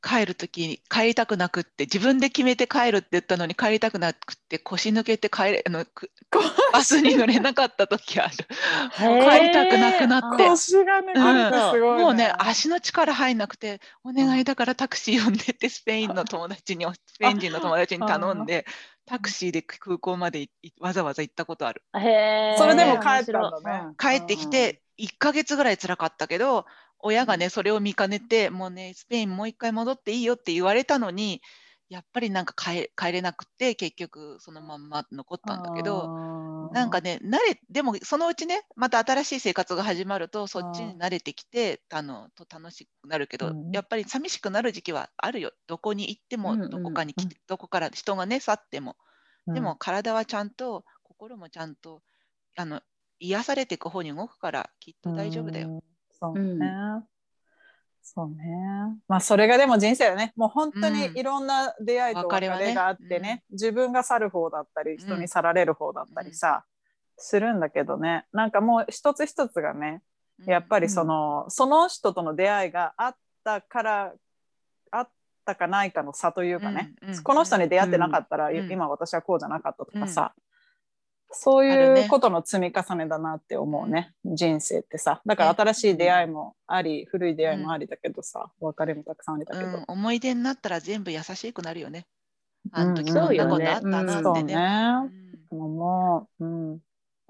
[0.00, 5.84] 帰る時に帰りたくなくって自分で決めて帰るって言ったのに帰りたくなくって腰抜けて帰れあの
[6.72, 8.32] バスに乗れなかった時ある。
[8.96, 10.48] 帰りたくなくなって。
[10.48, 18.66] 腰がね、うん、もうね足の力入んなくてお願いだからタクシー呼んでってスペインの友達に スペイン人の友達に頼んで
[19.04, 20.48] タクシーで空港まで
[20.80, 21.82] わざわざ行ったことある。
[21.98, 23.94] へそれでも帰ったんだね。
[23.98, 26.66] 帰ってきて1ヶ月ぐらい辛かったけど
[27.00, 31.40] 親がねそれを見かねてもうねスペインもう一回戻っていいよって言われたのに
[31.88, 45.52] やっぱりなんか帰帰れなくて結局そのまんま残ったんだけどなんかね慣れでもそのうちねまた新しい生活が始まるとそっちに慣れてきてあのと楽しくなるけど、うん、やっぱり寂しくなる時期はあるよ。
[45.66, 48.96] どこに行ってもどこかに来て、うん、どこから人がね去っても、
[49.46, 52.02] でも体はちゃんと心もちゃんと
[52.56, 52.82] あの
[53.18, 55.82] 癒されていく方に動くからきっと大丈夫だよ。
[56.20, 56.42] そうね。
[56.42, 57.04] うん、
[58.02, 58.98] そうね。
[59.06, 60.32] まあそれがでも人生だね。
[60.36, 66.64] もう本当にいろんな出会いと別れがあってね、ねうん、自分が去る方だったり、人に去られる方だったりさ、
[67.16, 68.26] うん、するんだけどね。
[68.32, 70.02] なんかもう一つ一つがね、
[70.46, 74.12] やっぱりその、その人との出会いがあったから、
[74.90, 75.08] あっ
[75.44, 80.34] たかないかの差というかね、この人に出会ってなかったら、今私はこうじゃなかったとかさ、
[81.30, 85.20] そういうことの積み重ねだなって思うね、ね人生ってさ。
[85.26, 92.06] だから新しい出会いもあり、うん、古い出会いもありだけどさ、別れもたくさんありだけど、うん、思い出になったら全部優しくなるよね。
[92.72, 94.56] あの時そんなことあったなってね。
[95.50, 96.78] もう、うん、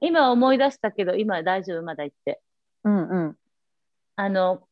[0.00, 1.82] 今思い出したけど、今大丈夫？
[1.82, 2.40] まだ言って。
[2.84, 3.36] うんうん。
[4.16, 4.62] あの、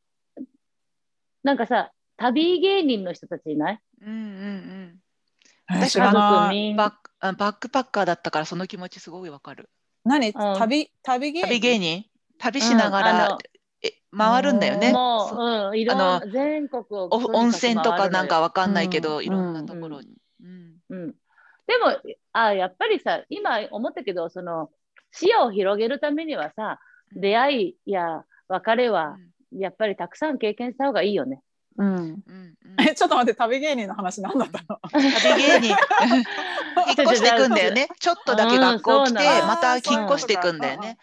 [1.43, 3.81] なんかさ、旅芸人の人たちいない？
[4.03, 4.99] うんうんうん。
[5.69, 9.69] 私はバッバックパッカーだったからその気持ちすごいわかる。
[10.05, 11.49] 何、旅旅芸人？
[11.49, 12.05] 旅芸人？
[12.39, 13.39] 旅しながら、うん、
[13.83, 14.93] え回るんだよね。
[14.93, 20.09] もう、うん、いろんな全国を温泉とかなんかわかんないけど、うん、いろんなところに。
[20.43, 21.11] うん、うん、
[21.67, 24.71] でもあやっぱりさ今思ったけどその
[25.13, 26.79] 視野を広げるためにはさ
[27.15, 29.17] 出会いや別れは
[29.53, 31.41] やっぱりたくさん経験した方がいいよね。
[31.79, 31.97] うん。
[31.97, 34.81] うん、え、 ちょっと待って、旅芸人の話何だったの？
[34.93, 35.77] 旅芸人。
[36.89, 37.89] 引っ越していくんだよね。
[37.99, 40.99] ちょっとだけ学校来て、また引っ越していくんだよね。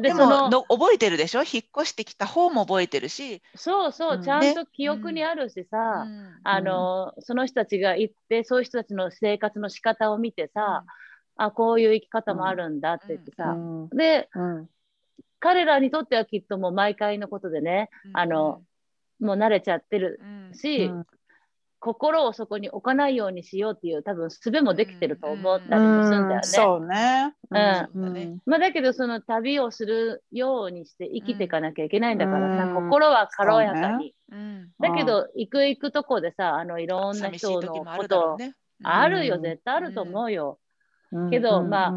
[0.00, 1.40] でもの覚えてるでしょ？
[1.40, 3.42] 引っ越してきた方も覚えてるし。
[3.54, 6.06] そうそう、ちゃんと記憶にあるしさ、
[6.44, 10.84] あの、その人たちが行って、そういう人たちの生活の仕方を見てさ、
[11.36, 13.56] あ、こういう生き方もあるんだって言ってさ。
[13.92, 14.28] で、
[15.40, 18.62] 彼らにとってはきっともう毎回のことでね、あの、
[19.20, 20.20] もう慣れちゃってる
[20.52, 21.06] し、うん、
[21.84, 26.42] 心をそこに置かないようにしようっていう多分術もできてると思ったりもするんだよね。
[26.42, 27.34] そうね。
[27.50, 28.40] うん。
[28.46, 34.14] まあ、だけどその旅をするようにして生きていかなきゃいけないんだからさ、心は軽やかに。
[34.30, 38.38] ね、だけど行く行くとこでさあのいろんな人のこと
[38.82, 40.58] あるよ絶対あると思うよ。
[41.30, 41.92] けどまあ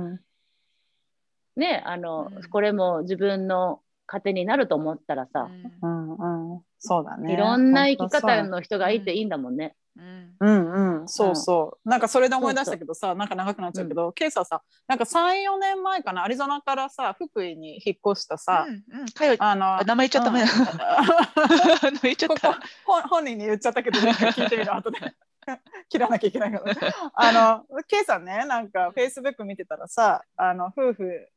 [1.56, 5.49] ねあの、これも自分の糧になると思ったらさ、
[5.82, 6.53] うん。
[6.53, 7.33] うん、そうだね。
[7.33, 9.75] いろんな生き方の人がいていいんだもんね。
[10.39, 11.89] うんうん、そうそう。
[11.89, 18.67] なんかそれで思い出したけどさ、なんか長くなっちゃうけど、ケイサさ、なんか3、4年前かな、アリゾナからさ、福井に引っ越したさ、
[19.39, 20.43] あの名前言っちゃっため、
[22.03, 22.59] 言っちゃった
[23.09, 24.99] 本人に言っちゃったけど、聞いてみる後で。
[25.89, 26.75] 切らなきゃいけないから。
[27.13, 31.29] あの、ケイさんね、なんかフェイスブック見てたらさ、あの夫婦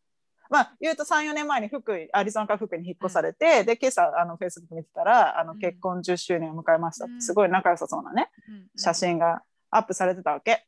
[0.51, 7.07] まあ、言うと3、4年前に福井、アリゾナから福井に引っ越されて、うん、で、今朝、あの、フェイスブック見てたら、あの、結婚10周年を迎えました。
[7.07, 8.31] って、すごい仲良さそうなね、
[8.77, 10.67] 写真がアップされてたわけ。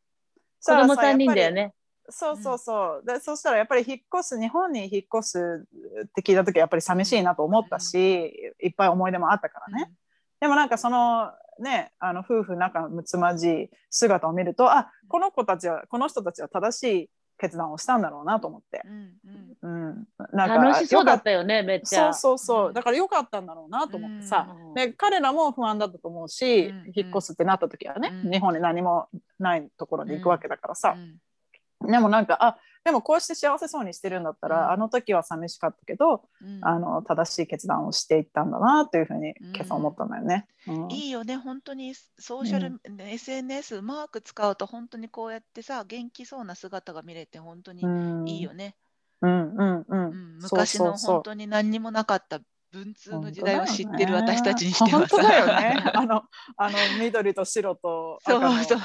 [0.64, 1.74] 子供3人だよね。
[2.08, 3.04] そうそうそう。
[3.04, 5.66] で、そしたらやっぱり引っ越す、日本に引っ越す
[6.04, 9.92] って聞いた時はやっぱり寂しいなと思ったし、いっぱい思い出もあったからね。
[10.40, 17.10] でもなんかそのね、あの夫婦仲睦まじい姿を見ると、あ、この子たちは、この人たちは正しい
[17.42, 18.82] 決断をしたんだろうなと思って。
[18.84, 22.14] うん、うん、なんか楽しそうだったよね、めっちゃ。
[22.14, 22.72] そうそうそう。
[22.72, 24.46] だから良かったんだろうなと思ってさ。
[24.76, 29.08] で、彼らも不安だったと思うし、引っ越すってなった時はね、日本に何も
[29.40, 30.96] ないところに行くわけだからさ。
[31.84, 40.46] でもなんか、あでもこうして幸せそうにしてるんだったら、うん、あの時は寂しかったけど、うん、あの正しい決断をしていったんだなというふうに今朝思ったんだよね。
[40.66, 41.36] うん、いいよね。
[41.36, 47.84] 本当にソーシャル、SNS うまく使うと本当にこうやってさ元気そうな姿が見れて本当に
[48.30, 48.74] いいよね。
[49.20, 52.40] うんうんうん、昔の本当に何にもなかった
[52.72, 55.84] 文通の時代を知ってる私たちにしてはさ、ね、だよね。
[55.94, 56.22] あの
[56.56, 58.78] あの緑と白とそうそう。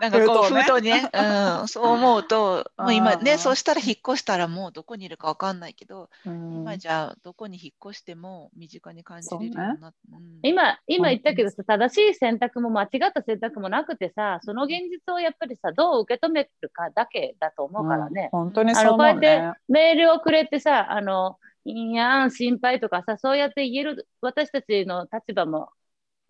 [0.00, 10.18] なんかこう封筒ね、うん、そう思うと もう今ねそうしたら引っ越したらもうどこにいるかわかんないけど、今じゃあどこに引っ越しても身近に感じれるようになって、ね。
[10.18, 18.28] うん、今今言ったけどさ正しい選択も間違った選択もなくてさその現実をやっぱりさどう受け止めるかだけだと思うからね。
[18.32, 19.18] 本当にそう、ね、あのこうやっ
[19.54, 25.70] てメールをくれてさあのいやん、心配とかさ、そうやって言える私たちの立場も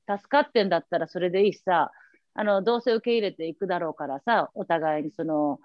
[0.08, 1.92] 助かってんだったらそれでいいしさ、
[2.34, 5.60] あのどうせ受け入れていくだろうからさ、お互いにその、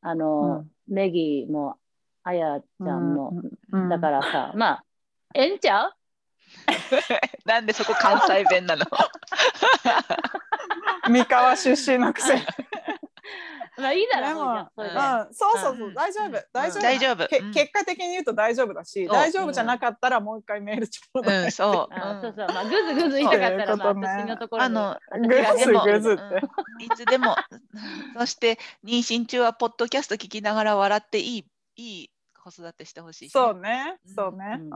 [0.00, 1.76] あの、うん、ネギも、
[2.22, 3.32] あやちゃんも、
[3.72, 4.84] うん、だからさ、まあ、
[5.34, 5.92] ええんちゃう？
[7.44, 8.84] なんでそこ関西弁なの？
[11.08, 12.34] 三河出身のくせ
[13.78, 16.82] まあいいだろう、うん、そうそうそう、大丈夫、大丈夫。
[16.82, 17.28] 大丈夫。
[17.28, 21.52] 結果的に言うと大丈夫だし、大丈夫じゃなかったらもう一回メールちょうだい。
[21.52, 21.94] そう。
[22.20, 26.84] そうそう、まあ、ぐずぐず言いたかったら、まあ、私のところあの、ぐずぐずって。
[26.84, 27.36] いつでも、
[28.18, 33.30] そして妊娠中はポッドキャスト聞きながら笑っていい、いい子育てしてほしい。
[33.30, 34.58] そうね、そうね。
[34.60, 34.70] うん、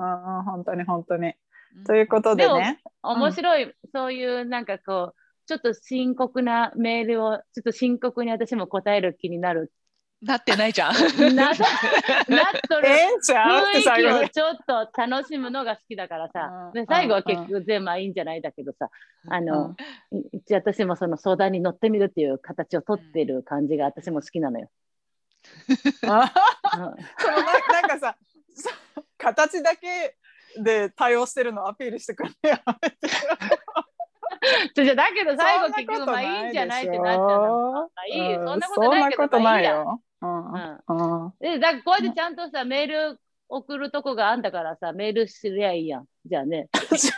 [0.44, 1.34] 本当に本当に。
[1.86, 2.80] ということでね。
[3.02, 9.72] 面白い、そういうなんかこう、ちょっと深刻なメールを、ちょっと深刻に私も答える気になる。
[10.22, 10.94] なってないじゃん。
[11.34, 11.56] ななっ
[12.68, 16.70] とる雰囲気をちょっと楽しむのが好きだからさ。
[16.72, 18.88] で最後は結局全部いいんじゃないだけどさ。
[19.28, 19.74] あの、
[20.32, 24.70] 一応私もその相談に乗ってみるっていう形をとってる感じが私も好きなのよ。
[26.00, 28.16] そのななんかさ
[29.18, 30.16] 形だけ
[30.56, 32.96] で対応してるのアピールしてくれやめて
[34.74, 37.90] じゃだけど最後結局まあいいんじゃないってなっちゃうの。
[38.08, 39.84] いいそんなことないけど、まあ、いいや。
[40.22, 46.06] うんうん、でだからこうやってちゃんとさメール送るとこがあんだからさメールすりゃいいやん。
[46.24, 46.68] じゃあね。
[46.90, 47.12] そういう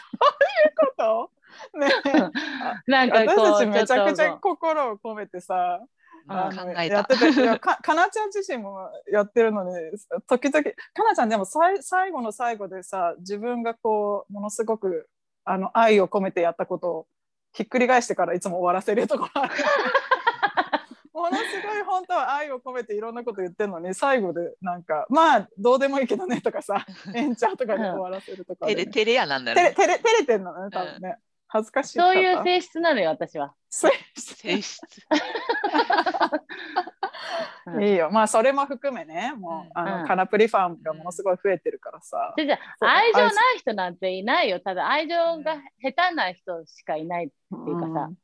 [0.76, 1.30] こと？
[1.78, 1.88] ね
[2.86, 5.80] なんかこう私たちめちゃくちゃ心を込めてさ
[6.26, 9.70] あのやっててかかなちゃん自身もやってるのに
[10.26, 15.08] 時々かなちゃんでもさい最後の最後でさ自分がこうものすごく
[15.44, 17.06] あの愛を込めてやったことを
[17.54, 19.54] ひっくり返してからいつも終わらせるところある。
[21.14, 26.84] ものすごい本当は愛を込めていろんなこと言ってるのに最後でなんかまあどうでもいいけどねとかさ
[27.14, 29.74] エンチャーとかで終わらせるとか、ね、テレテレやなんだよね。
[29.74, 31.16] テレテレてんのね多分ね。
[31.54, 31.98] 恥ずかしい。
[32.00, 33.54] そういう性質なのよ、私は。
[33.70, 34.34] 性質。
[34.34, 34.80] 性質。
[37.80, 38.10] いいよ。
[38.10, 42.34] まあ、それも含めね、もう、あの、うん、カナプリファンがものすごい増えてるからさ。
[42.36, 44.60] じゃ愛情ない人なんていないよ。
[44.60, 47.34] ただ、愛情が下手な人しかいないって
[47.70, 48.16] いうかさ、うん、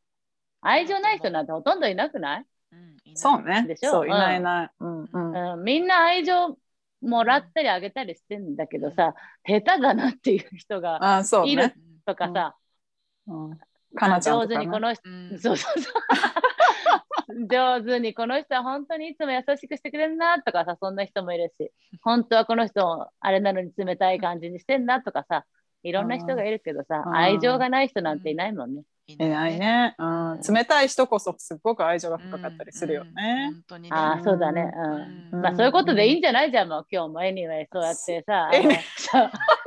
[0.61, 3.65] 愛情ない人なんてほとんどいなくない、うん、そうね。
[3.67, 3.91] でしょ？
[3.91, 4.71] そう、いないいない。
[4.81, 5.55] うん。
[5.55, 6.59] うん、みんな愛情
[7.01, 9.15] もらったりあげたりしてんだけどさ、
[9.45, 11.73] 下手だなっていう人がいる
[12.05, 12.57] とかさ、
[13.97, 15.93] かなちゃん、ね、上手にこの人、うん、そうそうそう。
[17.49, 21.71] 上手にこの人は本当にいつも優しくしてくれるなとかさそんな人もいるし
[22.03, 25.45] 本当はこの人あれなのに冷たい感じにしてんなとかさ
[25.85, 28.83] いろんな人がいるけどさ愛情がない人なんていないもんね。
[29.07, 33.53] いないね、うん、冷たい人こそすごく愛情が深かったりするよね。
[33.71, 33.89] うん、ね。
[33.91, 34.73] ああそうだね、
[35.33, 35.41] うん。
[35.41, 36.51] まあそういうことでいいんじゃない？
[36.53, 38.51] じゃんもう今日も anyway そうやってさ。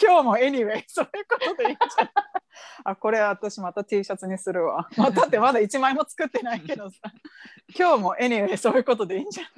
[0.00, 2.12] 今日も anyway そういうことでいいんじゃない
[2.84, 4.88] あこれ私また T シャツにするわ。
[4.96, 6.96] またってまだ1枚も作ってないけどさ。
[7.78, 9.48] 今日も anyway そういうことでいいんじゃな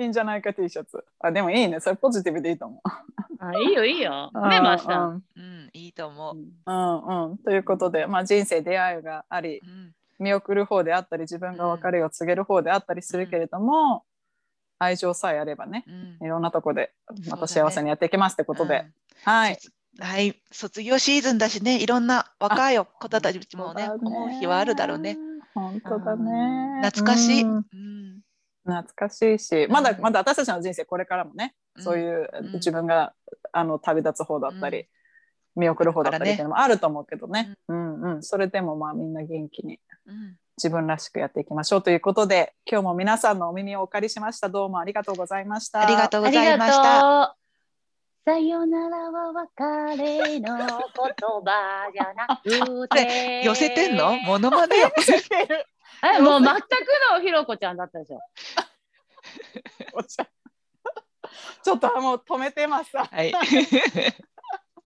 [0.00, 0.02] い？
[0.02, 1.04] いいんじゃないか T シャツ。
[1.20, 1.80] あでもいいね。
[1.80, 2.80] それポジティブでいいと思う。
[3.38, 4.30] あいいよいいよ。
[4.50, 4.98] ねました。
[5.04, 6.36] うん、いいと思う。
[6.36, 7.38] うんうん。
[7.38, 14.00] ということで、まあ、人生出会いがあり、うん、見送る方であったり自分が別れを告げる方であったりするけれども、うん、
[14.78, 15.84] 愛情さえあればね、
[16.20, 16.92] うん、いろんなとこで
[17.30, 18.86] また幸せにやっていきますってことで。
[19.24, 19.58] はい。
[19.98, 25.16] はい、卒業シーズンだしね、いろんな若い子たちもね、思う日はあるだろうね。
[25.54, 26.82] 本当だね。
[26.82, 27.42] 懐かしい。
[27.42, 27.64] うん。
[28.64, 33.14] 懐かしいし、まだまだ私たちの人生これからもね、そういう自分が
[33.52, 34.86] あの旅立つ方だったり、
[35.54, 38.16] 見送る方だったりっていうのもあると思うけどね、うん。
[38.16, 39.80] うん、それでもまあみんな元気に
[40.58, 44.50] 自分らしくやっていきましょうということで今日も皆さんのお耳をお借りしました。
[44.50, 45.80] どうもありがとうございました。
[45.80, 47.45] ありがとうございました
[48.26, 50.64] さよならは別れの言
[51.44, 53.42] 葉じゃなくて。
[53.44, 54.16] 寄せてんの？
[54.16, 55.64] モノマネ寄せてる。
[56.02, 56.58] え、もう全く
[57.12, 58.18] のひろこちゃんだったでしょ。
[61.62, 62.96] ちょっともう止めてます。
[62.96, 63.32] はい。